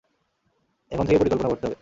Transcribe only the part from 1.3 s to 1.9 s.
করতে হবে।